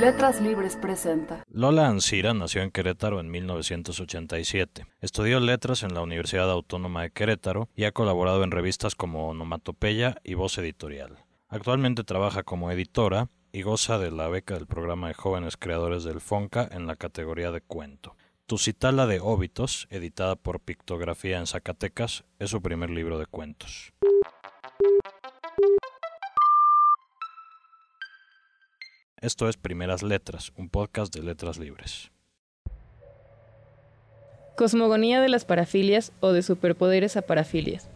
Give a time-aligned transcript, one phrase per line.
[0.00, 1.44] Letras Libres presenta.
[1.50, 4.86] Lola Ancira nació en Querétaro en 1987.
[5.00, 10.16] Estudió letras en la Universidad Autónoma de Querétaro y ha colaborado en revistas como Onomatopeya
[10.24, 11.24] y Voz Editorial.
[11.48, 16.20] Actualmente trabaja como editora y goza de la beca del programa de jóvenes creadores del
[16.20, 18.16] FONCA en la categoría de cuento.
[18.46, 23.92] Tusitala de Óbitos, editada por Pictografía en Zacatecas, es su primer libro de cuentos.
[29.20, 32.12] Esto es Primeras Letras, un podcast de letras libres.
[34.56, 37.88] Cosmogonía de las parafilias o de superpoderes a parafilias.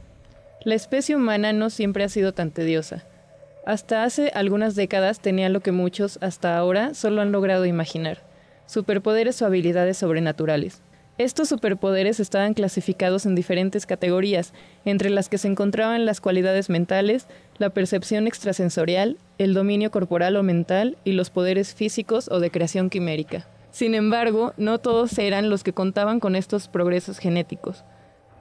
[0.64, 3.04] La especie humana no siempre ha sido tan tediosa.
[3.64, 8.18] Hasta hace algunas décadas tenía lo que muchos hasta ahora solo han logrado imaginar,
[8.66, 10.82] superpoderes o habilidades sobrenaturales.
[11.22, 14.52] Estos superpoderes estaban clasificados en diferentes categorías,
[14.84, 20.42] entre las que se encontraban las cualidades mentales, la percepción extrasensorial, el dominio corporal o
[20.42, 23.46] mental y los poderes físicos o de creación quimérica.
[23.70, 27.84] Sin embargo, no todos eran los que contaban con estos progresos genéticos.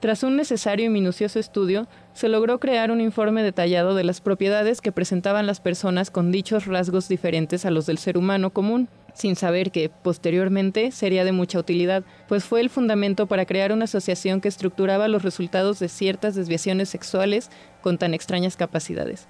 [0.00, 4.80] Tras un necesario y minucioso estudio, se logró crear un informe detallado de las propiedades
[4.80, 9.36] que presentaban las personas con dichos rasgos diferentes a los del ser humano común, sin
[9.36, 14.40] saber que, posteriormente, sería de mucha utilidad, pues fue el fundamento para crear una asociación
[14.40, 17.50] que estructuraba los resultados de ciertas desviaciones sexuales
[17.82, 19.28] con tan extrañas capacidades.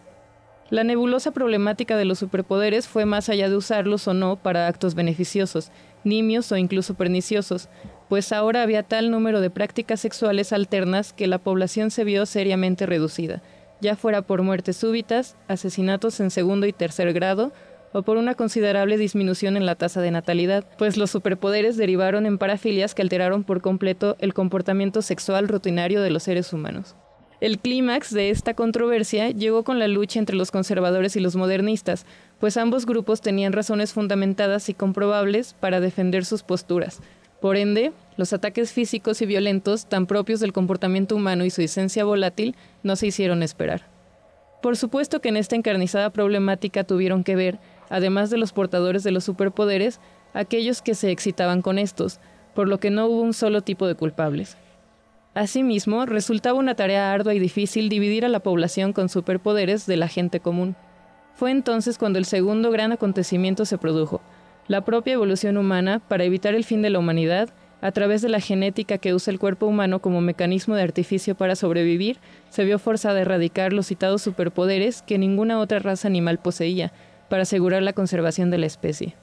[0.70, 4.94] La nebulosa problemática de los superpoderes fue más allá de usarlos o no para actos
[4.94, 5.70] beneficiosos,
[6.02, 7.68] nimios o incluso perniciosos,
[8.08, 12.86] pues ahora había tal número de prácticas sexuales alternas que la población se vio seriamente
[12.86, 13.42] reducida,
[13.82, 17.52] ya fuera por muertes súbitas, asesinatos en segundo y tercer grado,
[17.92, 22.38] o por una considerable disminución en la tasa de natalidad, pues los superpoderes derivaron en
[22.38, 26.96] parafilias que alteraron por completo el comportamiento sexual rutinario de los seres humanos.
[27.40, 32.06] El clímax de esta controversia llegó con la lucha entre los conservadores y los modernistas,
[32.38, 37.00] pues ambos grupos tenían razones fundamentadas y comprobables para defender sus posturas,
[37.42, 42.04] por ende, los ataques físicos y violentos, tan propios del comportamiento humano y su esencia
[42.04, 42.54] volátil,
[42.84, 43.88] no se hicieron esperar.
[44.62, 47.58] Por supuesto que en esta encarnizada problemática tuvieron que ver,
[47.92, 50.00] además de los portadores de los superpoderes,
[50.32, 52.20] aquellos que se excitaban con estos,
[52.54, 54.56] por lo que no hubo un solo tipo de culpables.
[55.34, 60.08] Asimismo, resultaba una tarea ardua y difícil dividir a la población con superpoderes de la
[60.08, 60.74] gente común.
[61.34, 64.22] Fue entonces cuando el segundo gran acontecimiento se produjo,
[64.68, 67.50] la propia evolución humana para evitar el fin de la humanidad
[67.82, 71.56] a través de la genética que usa el cuerpo humano como mecanismo de artificio para
[71.56, 76.92] sobrevivir, se vio forzada a erradicar los citados superpoderes que ninguna otra raza animal poseía,
[77.32, 79.14] para asegurar la conservación de la especie.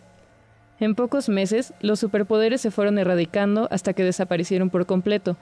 [0.80, 5.38] En pocos meses, los superpoderes se fueron erradicando hasta que desaparecieron por completo,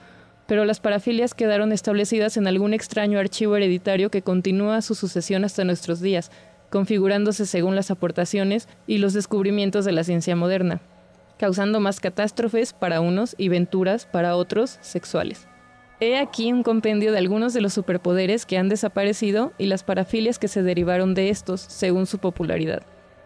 [0.46, 5.64] pero las parafilias quedaron establecidas en algún extraño archivo hereditario que continúa su sucesión hasta
[5.64, 6.30] nuestros días,
[6.68, 10.82] configurándose según las aportaciones y los descubrimientos de la ciencia moderna,
[11.38, 15.48] causando más catástrofes para unos y venturas para otros sexuales.
[16.00, 20.38] He aquí un compendio de algunos de los superpoderes que han desaparecido y las parafilias
[20.38, 22.82] que se derivaron de estos, según su popularidad.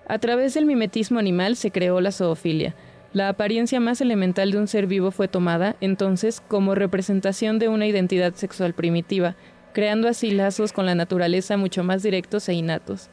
[0.09, 2.75] A través del mimetismo animal se creó la zoofilia.
[3.13, 7.87] La apariencia más elemental de un ser vivo fue tomada, entonces, como representación de una
[7.87, 9.37] identidad sexual primitiva,
[9.75, 13.11] creando así lazos con la naturaleza mucho más directos e innatos.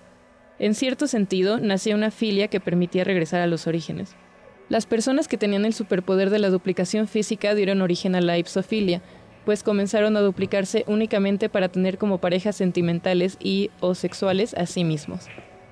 [0.58, 4.16] En cierto sentido, nacía una filia que permitía regresar a los orígenes.
[4.70, 9.02] Las personas que tenían el superpoder de la duplicación física dieron origen a la ipsofilia,
[9.50, 14.84] pues comenzaron a duplicarse únicamente para tener como parejas sentimentales y o sexuales a sí
[14.84, 15.26] mismos.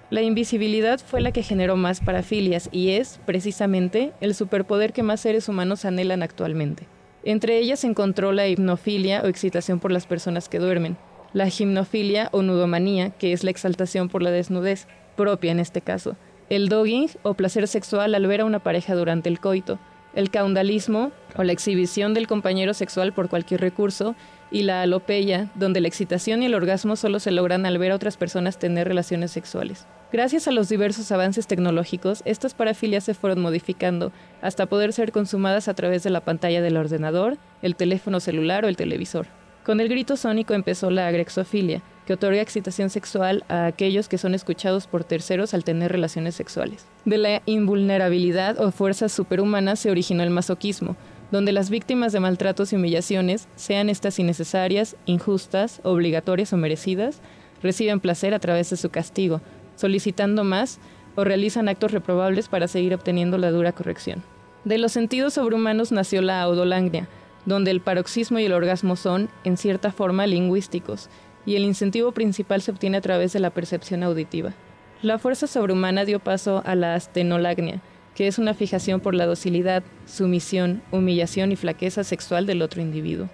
[0.09, 5.19] La invisibilidad fue la que generó más parafilias y es, precisamente, el superpoder que más
[5.19, 6.87] seres humanos anhelan actualmente.
[7.23, 10.97] Entre ellas se encontró la hipnofilia o excitación por las personas que duermen,
[11.33, 16.15] la gimnofilia o nudomanía, que es la exaltación por la desnudez, propia en este caso,
[16.49, 19.77] el dogging o placer sexual al ver a una pareja durante el coito,
[20.17, 24.15] el caudalismo o la exhibición del compañero sexual por cualquier recurso,
[24.49, 27.95] y la alopecia, donde la excitación y el orgasmo solo se logran al ver a
[27.95, 29.85] otras personas tener relaciones sexuales.
[30.11, 34.11] Gracias a los diversos avances tecnológicos, estas parafilias se fueron modificando
[34.41, 38.69] hasta poder ser consumadas a través de la pantalla del ordenador, el teléfono celular o
[38.69, 39.27] el televisor.
[39.65, 44.33] Con el grito sónico empezó la agrexofilia, que otorga excitación sexual a aquellos que son
[44.33, 46.85] escuchados por terceros al tener relaciones sexuales.
[47.03, 50.95] De la invulnerabilidad o fuerzas superhumanas se originó el masoquismo,
[51.31, 57.19] donde las víctimas de maltratos y humillaciones, sean estas innecesarias, injustas, obligatorias o merecidas,
[57.61, 59.41] reciben placer a través de su castigo,
[59.75, 60.79] solicitando más
[61.17, 64.23] o realizan actos reprobables para seguir obteniendo la dura corrección.
[64.63, 67.09] De los sentidos sobrehumanos nació la audolangnia,
[67.45, 71.09] donde el paroxismo y el orgasmo son, en cierta forma, lingüísticos,
[71.47, 74.53] y el incentivo principal se obtiene a través de la percepción auditiva.
[75.01, 77.81] La fuerza sobrehumana dio paso a la astenolagnia,
[78.13, 83.29] que es una fijación por la docilidad, sumisión, humillación y flaqueza sexual del otro individuo.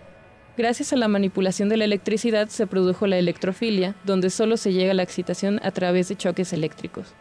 [0.56, 4.92] Gracias a la manipulación de la electricidad se produjo la electrofilia, donde solo se llega
[4.92, 7.16] a la excitación a través de choques eléctricos.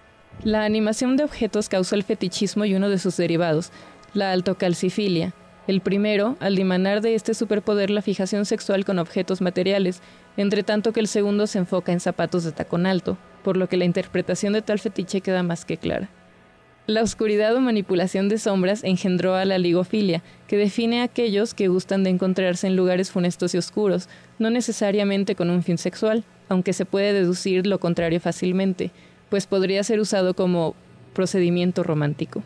[0.44, 3.70] La animación de objetos causó el fetichismo y uno de sus derivados,
[4.12, 5.32] la altocalcifilia.
[5.66, 10.02] El primero, al dimanar de este superpoder la fijación sexual con objetos materiales,
[10.36, 13.76] entre tanto que el segundo se enfoca en zapatos de tacón alto, por lo que
[13.76, 16.08] la interpretación de tal fetiche queda más que clara.
[16.88, 21.68] La oscuridad o manipulación de sombras engendró a la ligofilia, que define a aquellos que
[21.68, 24.08] gustan de encontrarse en lugares funestos y oscuros,
[24.40, 28.90] no necesariamente con un fin sexual, aunque se puede deducir lo contrario fácilmente,
[29.30, 30.74] pues podría ser usado como
[31.14, 32.42] procedimiento romántico.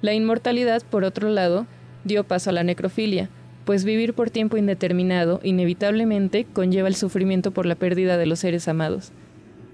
[0.00, 1.66] La inmortalidad, por otro lado,
[2.04, 3.28] dio paso a la necrofilia,
[3.66, 8.68] pues vivir por tiempo indeterminado inevitablemente conlleva el sufrimiento por la pérdida de los seres
[8.68, 9.10] amados.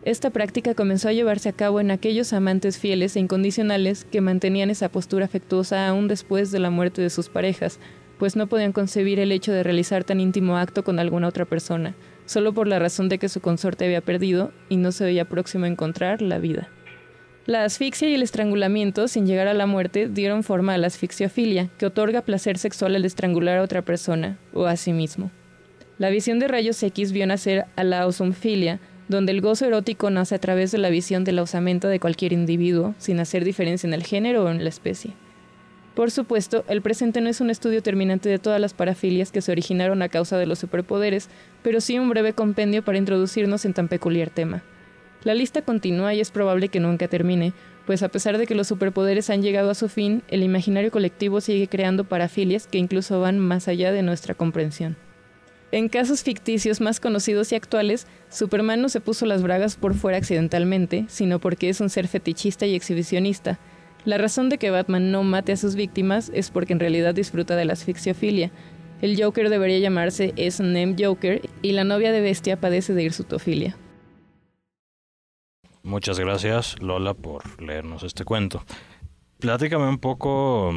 [0.04, 4.70] Esta práctica comenzó a llevarse a cabo en aquellos amantes fieles e incondicionales que mantenían
[4.70, 7.78] esa postura afectuosa aún después de la muerte de sus parejas,
[8.18, 11.94] pues no podían concebir el hecho de realizar tan íntimo acto con alguna otra persona,
[12.24, 15.66] solo por la razón de que su consorte había perdido y no se veía próximo
[15.66, 16.68] a encontrar la vida.
[17.44, 21.70] La asfixia y el estrangulamiento, sin llegar a la muerte, dieron forma a la asfixiofilia,
[21.76, 25.32] que otorga placer sexual al estrangular a otra persona, o a sí mismo.
[25.98, 28.78] La visión de rayos X vio nacer a la osumfilia,
[29.08, 32.32] donde el gozo erótico nace a través de la visión de la osamenta de cualquier
[32.32, 35.12] individuo, sin hacer diferencia en el género o en la especie.
[35.96, 39.50] Por supuesto, el presente no es un estudio terminante de todas las parafilias que se
[39.50, 41.28] originaron a causa de los superpoderes,
[41.62, 44.62] pero sí un breve compendio para introducirnos en tan peculiar tema.
[45.24, 47.52] La lista continúa y es probable que nunca termine,
[47.86, 51.40] pues a pesar de que los superpoderes han llegado a su fin, el imaginario colectivo
[51.40, 54.96] sigue creando parafilias que incluso van más allá de nuestra comprensión.
[55.70, 60.18] En casos ficticios más conocidos y actuales, Superman no se puso las bragas por fuera
[60.18, 63.58] accidentalmente, sino porque es un ser fetichista y exhibicionista,
[64.04, 67.54] la razón de que Batman no mate a sus víctimas es porque en realidad disfruta
[67.54, 68.50] de la asfixiofilia.
[69.00, 73.76] El Joker debería llamarse S&M Joker y la novia de Bestia padece de hirsutofilia.
[75.82, 78.64] Muchas gracias Lola por leernos este cuento.
[79.38, 80.72] Platícame un poco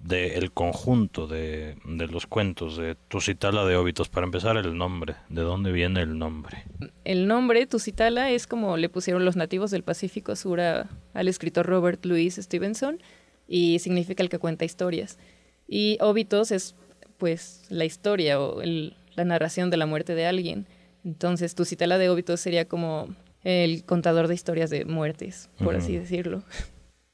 [0.00, 4.08] del conjunto de, los cuentos de Tusitala de Óbitos.
[4.08, 5.16] Para empezar, el nombre.
[5.28, 6.64] ¿De dónde viene el nombre?
[7.04, 12.04] El nombre Tusitala es como le pusieron los nativos del Pacífico Sur al escritor Robert
[12.04, 12.98] Louis Stevenson
[13.46, 15.18] y significa el que cuenta historias.
[15.66, 16.74] Y Óbitos es
[17.18, 20.66] pues la historia o la narración de la muerte de alguien.
[21.04, 23.08] Entonces Tusitala de Óbitos sería como
[23.44, 26.42] el contador de historias de muertes, por así decirlo.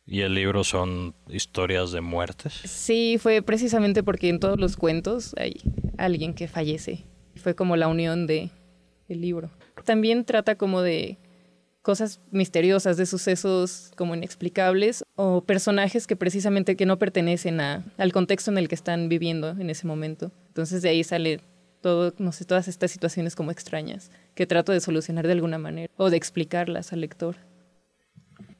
[0.07, 2.53] ¿Y el libro son historias de muertes?
[2.65, 5.55] Sí, fue precisamente porque en todos los cuentos hay
[5.97, 7.05] alguien que fallece.
[7.37, 8.51] Fue como la unión de
[9.09, 9.51] el libro.
[9.85, 11.19] También trata como de
[11.83, 18.13] cosas misteriosas, de sucesos como inexplicables o personajes que precisamente que no pertenecen a, al
[18.13, 20.33] contexto en el que están viviendo en ese momento.
[20.49, 21.41] Entonces de ahí sale
[21.85, 25.93] todo, no sé, todas estas situaciones como extrañas que trato de solucionar de alguna manera
[25.99, 27.37] o de explicarlas al lector.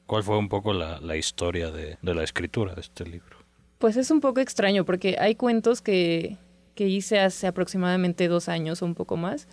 [0.05, 3.37] ¿Cuál fue un poco la, historia de, la escritura de este libro?
[3.79, 6.37] Pues es un poco extraño porque hay cuentos que,
[6.75, 9.47] que hice hace aproximadamente dos años o un poco más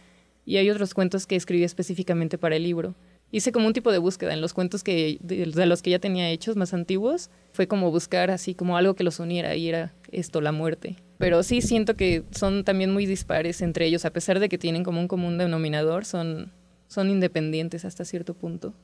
[0.45, 2.95] y hay otros cuentos que escribí específicamente para el libro.
[3.31, 5.99] Hice como un tipo de búsqueda en los cuentos que, de, de, los que ya
[5.99, 7.31] tenía hechos más antiguos.
[7.55, 10.97] Fue como buscar así como algo que los uniera y era esto, la muerte.
[11.23, 14.83] Pero sí siento que son también muy dispares entre ellos, a pesar de que tienen
[14.83, 16.51] como un común denominador, son,
[16.89, 18.75] son independientes hasta cierto punto.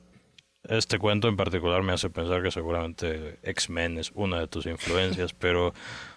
[0.63, 5.33] Este cuento en particular me hace pensar que seguramente X-Men es una de tus influencias,
[5.37, 5.73] pero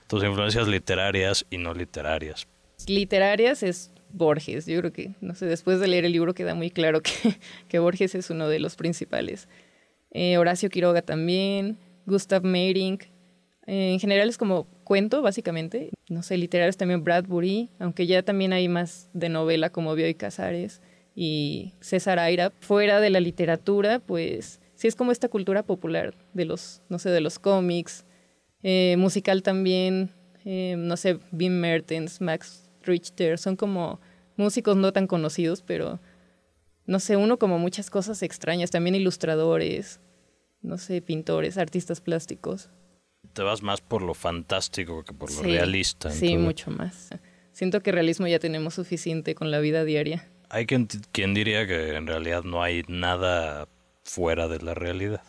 [0.07, 2.47] tus influencias literarias y no literarias.
[2.87, 6.71] Literarias es Borges, yo creo que, no sé, después de leer el libro queda muy
[6.71, 7.11] claro que,
[7.69, 9.49] que Borges es uno de los principales.
[10.13, 13.07] Eh, Horacio Quiroga también, Gustav Meyrink,
[13.67, 15.91] en general es como cuento, básicamente.
[16.09, 20.81] No sé, literarios también Bradbury, aunque ya también hay más de novela como Bioy Casares
[21.15, 22.53] y César Aira.
[22.61, 27.11] Fuera de la literatura, pues sí es como esta cultura popular de los, no sé,
[27.11, 28.05] de los cómics,
[28.63, 30.11] eh, musical también,
[30.45, 34.01] eh, no sé, Wim Mertens, Max Richter, son como
[34.37, 36.01] músicos no tan conocidos, pero
[36.87, 40.01] no sé, uno como muchas cosas extrañas, también ilustradores,
[40.63, 42.71] no sé, pintores, artistas plásticos.
[43.33, 46.11] Te vas más por lo fantástico que por lo realista.
[46.11, 47.11] Sí, mucho más.
[47.53, 50.29] Siento que realismo ya tenemos suficiente con la vida diaria.
[50.51, 53.69] Hay quien, quien diría que en realidad no hay nada
[54.05, 55.23] fuera de la realidad,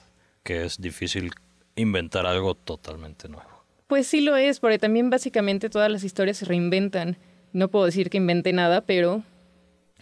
[0.43, 1.31] que es difícil
[1.75, 3.49] inventar algo totalmente nuevo.
[3.87, 7.17] Pues sí lo es, porque también básicamente todas las historias se reinventan.
[7.51, 9.23] No puedo decir que invente nada, pero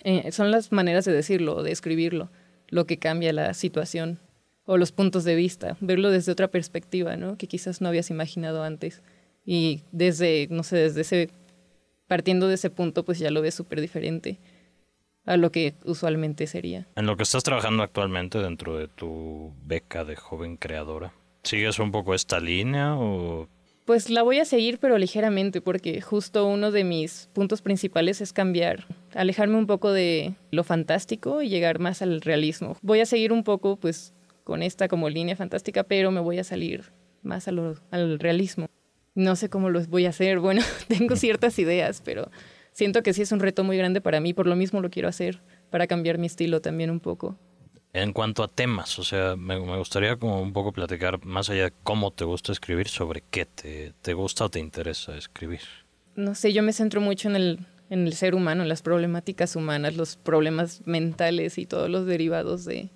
[0.04, 2.30] eh, son las maneras de decirlo, de escribirlo,
[2.70, 4.20] lo que cambia la situación.
[4.66, 7.38] O los puntos de vista, verlo desde otra perspectiva, ¿no?
[7.38, 9.02] Que quizás no habías imaginado antes.
[9.46, 11.30] Y desde, no sé, desde ese,
[12.08, 14.40] partiendo de ese punto, pues ya lo ves súper diferente
[15.26, 16.88] a lo que usualmente sería.
[16.96, 21.14] En lo que estás trabajando actualmente dentro de tu beca de joven creadora,
[21.44, 23.48] ¿sigues un poco esta línea o
[23.86, 28.32] pues la voy a seguir, pero ligeramente, porque justo uno de mis puntos principales es
[28.32, 32.78] cambiar, alejarme un poco de lo fantástico y llegar más al realismo.
[32.82, 36.44] Voy a seguir un poco, pues, con esta como línea fantástica, pero me voy a
[36.44, 36.92] salir
[37.24, 38.68] más al realismo.
[39.14, 40.40] No sé cómo lo voy a hacer.
[40.42, 42.30] Bueno, tengo ciertas ideas, pero
[42.72, 44.34] siento que sí es un reto muy grande para mí.
[44.34, 47.38] Por lo mismo lo quiero hacer, para cambiar mi estilo también un poco.
[47.94, 51.74] En cuanto a temas, o sea, me, gustaría como un poco platicar más allá de
[51.84, 55.60] cómo te gusta escribir, sobre qué te, te gusta o te interesa escribir.
[56.16, 59.58] No sé, yo me centro mucho en el, en el ser humano, en las problemáticas
[59.58, 62.92] humanas, los problemas mentales y todos los derivados de,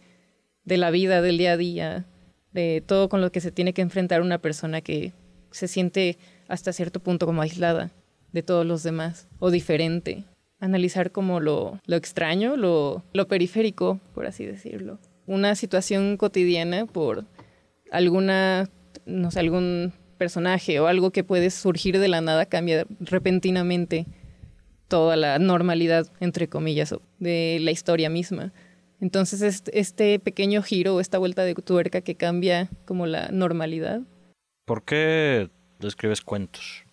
[0.65, 2.05] de la vida, del día a día,
[2.51, 5.13] de todo con lo que se tiene que enfrentar una persona que
[5.51, 6.17] se siente
[6.47, 7.91] hasta cierto punto como aislada
[8.33, 10.25] de todos los demás o diferente
[10.59, 14.99] analizar como lo, lo extraño, lo, lo periférico, por así decirlo.
[15.25, 17.25] Una situación cotidiana por
[17.91, 18.69] alguna,
[19.05, 24.05] no sé, algún personaje o algo que puede surgir de la nada cambia repentinamente
[24.87, 28.53] toda la normalidad, entre comillas, de la historia misma.
[29.01, 34.01] Entonces, este pequeño giro o esta vuelta de tuerca que cambia como la normalidad.
[34.65, 35.49] ¿Por qué
[35.79, 36.85] describes cuentos?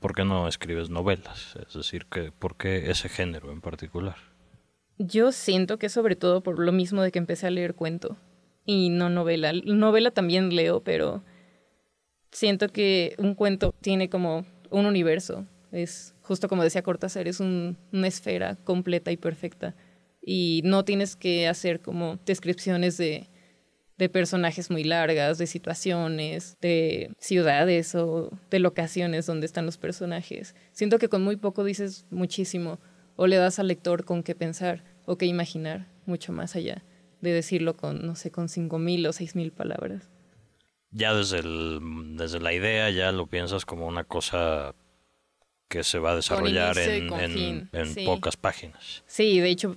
[0.00, 1.56] ¿por qué no escribes novelas?
[1.68, 4.16] Es decir, que, ¿por qué ese género en particular?
[4.98, 8.16] Yo siento que sobre todo por lo mismo de que empecé a leer cuento
[8.64, 9.52] y no novela.
[9.52, 11.22] Novela también leo, pero
[12.32, 15.46] siento que un cuento tiene como un universo.
[15.70, 19.74] Es justo como decía Cortázar, es una esfera completa y perfecta.
[20.26, 23.30] Y no tienes que hacer como descripciones de
[23.98, 30.54] de personajes muy largas, de situaciones, de ciudades o de locaciones donde están los personajes.
[30.72, 32.78] Siento que con muy poco dices muchísimo
[33.16, 36.84] o le das al lector con qué pensar o qué imaginar, mucho más allá
[37.20, 40.10] de decirlo con, no sé, con cinco mil o seis mil palabras.
[40.90, 44.74] Ya desde, el, desde la idea ya lo piensas como una cosa
[45.68, 49.02] que se va a desarrollar en, en, pocas páginas.
[49.06, 49.76] Sí, de hecho,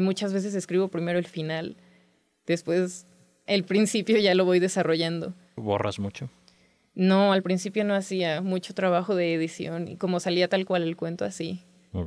[0.00, 1.76] muchas veces escribo primero el final,
[2.46, 3.06] después
[3.46, 5.34] el principio ya lo voy desarrollando.
[5.56, 6.28] ¿Borras mucho?
[6.94, 10.96] No, al principio no hacía mucho trabajo de edición y como salía tal cual el
[10.96, 11.62] cuento así,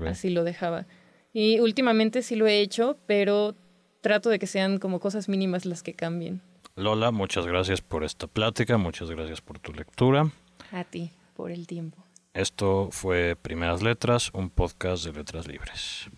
[0.07, 0.87] así lo dejaba.
[1.31, 3.55] Y últimamente sí lo he hecho, pero
[4.01, 6.41] trato de que sean como cosas mínimas las que cambien.
[6.75, 10.31] Lola, muchas gracias por esta plática, muchas gracias por tu lectura.
[10.71, 12.03] A ti, por el tiempo.
[12.33, 16.09] Esto fue Primeras Letras, un podcast de letras libres.